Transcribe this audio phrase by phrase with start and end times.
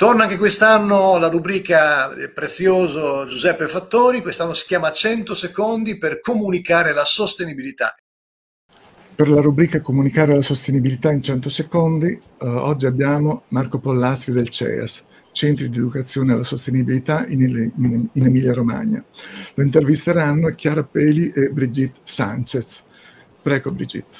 [0.00, 6.22] Torna anche quest'anno la rubrica del prezioso Giuseppe Fattori, quest'anno si chiama 100 secondi per
[6.22, 7.94] comunicare la sostenibilità.
[9.14, 14.48] Per la rubrica Comunicare la sostenibilità in 100 secondi, eh, oggi abbiamo Marco Pollastri del
[14.48, 19.04] CEAS, Centri di Educazione alla Sostenibilità in, in, in Emilia-Romagna.
[19.52, 22.84] Lo intervisteranno Chiara Peli e Brigitte Sanchez.
[23.42, 24.16] Prego Brigitte.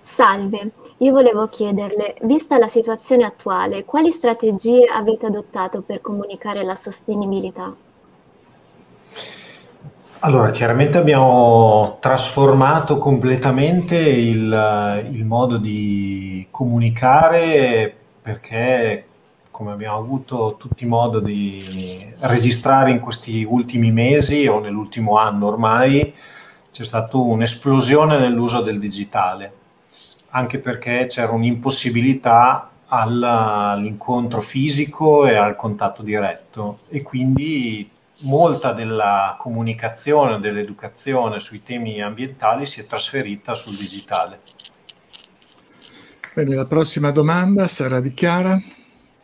[0.00, 0.72] Salve,
[1.02, 7.74] io volevo chiederle, vista la situazione attuale, quali strategie avete adottato per comunicare la sostenibilità?
[10.18, 19.06] Allora, chiaramente abbiamo trasformato completamente il, il modo di comunicare perché
[19.50, 26.14] come abbiamo avuto tutti modo di registrare in questi ultimi mesi o nell'ultimo anno ormai,
[26.70, 29.59] c'è stata un'esplosione nell'uso del digitale
[30.30, 37.88] anche perché c'era un'impossibilità all'incontro fisico e al contatto diretto e quindi
[38.22, 44.40] molta della comunicazione, dell'educazione sui temi ambientali si è trasferita sul digitale.
[46.34, 48.58] Bene, la prossima domanda sarà di Chiara.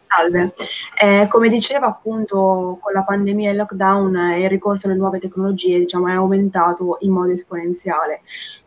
[0.06, 0.54] Salve,
[0.98, 5.18] eh, come diceva appunto con la pandemia e il lockdown eh, il ricorso alle nuove
[5.18, 8.20] tecnologie diciamo, è aumentato in modo esponenziale.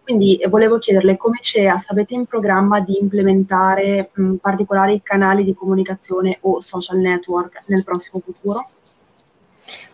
[0.03, 5.53] Quindi eh, volevo chiederle come CEAS avete in programma di implementare mh, particolari canali di
[5.53, 8.67] comunicazione o social network nel prossimo futuro?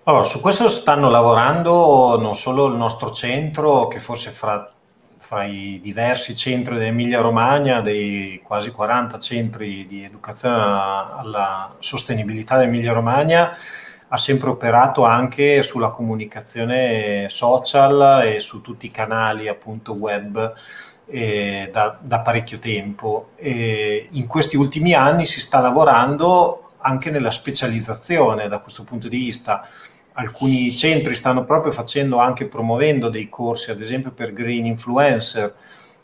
[0.03, 4.71] Allora, su questo stanno lavorando non solo il nostro centro, che forse fra,
[5.25, 12.93] fra i diversi centri dell'Emilia Romagna, dei quasi 40 centri di educazione alla sostenibilità dell'Emilia
[12.93, 13.57] Romagna,
[14.07, 20.53] ha sempre operato anche sulla comunicazione social e su tutti i canali appunto web
[21.07, 23.29] eh, da, da, parecchio tempo.
[23.35, 29.17] E in questi ultimi anni si sta lavorando anche nella specializzazione da questo punto di
[29.17, 29.67] vista.
[30.17, 35.53] Alcuni centri stanno proprio facendo anche promuovendo dei corsi, ad esempio per green influencer,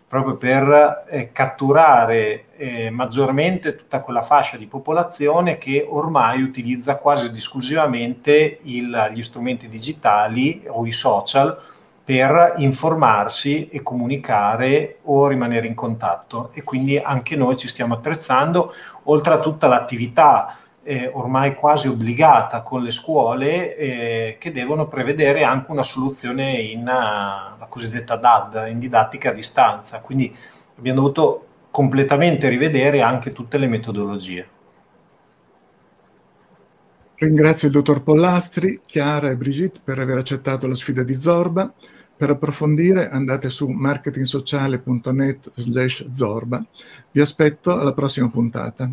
[0.05, 7.31] proprio per eh, catturare eh, maggiormente tutta quella fascia di popolazione che ormai utilizza quasi
[7.33, 11.57] esclusivamente il, gli strumenti digitali o i social
[12.03, 16.49] per informarsi e comunicare o rimanere in contatto.
[16.51, 18.73] E quindi anche noi ci stiamo attrezzando
[19.03, 25.43] oltre a tutta l'attività eh, ormai quasi obbligata con le scuole eh, che devono prevedere
[25.43, 29.99] anche una soluzione in uh, la cosiddetta DAD, in didattica a distanza.
[29.99, 30.35] Quindi
[30.77, 34.47] abbiamo dovuto completamente rivedere anche tutte le metodologie.
[37.15, 41.71] Ringrazio il dottor Pollastri, Chiara e Brigitte per aver accettato la sfida di Zorba.
[42.17, 46.63] Per approfondire andate su marketingsociale.net slash Zorba.
[47.11, 48.89] Vi aspetto alla prossima puntata.